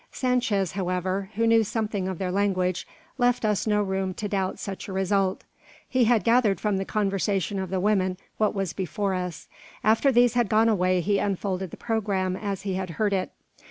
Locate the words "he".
5.87-6.05, 11.01-11.19, 12.63-12.73